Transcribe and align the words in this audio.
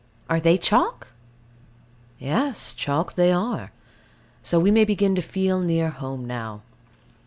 Are 0.31 0.39
they 0.39 0.57
chalk? 0.57 1.09
Yes, 2.17 2.73
chalk 2.73 3.13
they 3.13 3.31
are: 3.31 3.71
so 4.41 4.59
we 4.59 4.71
may 4.71 4.83
begin 4.83 5.13
to 5.13 5.21
feel 5.21 5.59
near 5.59 5.91
home 5.91 6.25
now. 6.25 6.63